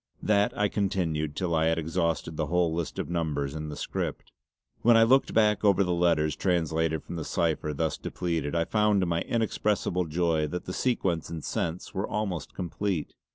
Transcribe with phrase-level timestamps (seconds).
[0.23, 4.31] That I continued till I had exhausted the whole list of numbers in the script.
[4.81, 9.01] When I looked back over the letters translated from the cipher thus depleted, I found
[9.01, 13.13] to my inexpressible joy that the sequence and sense were almost complete.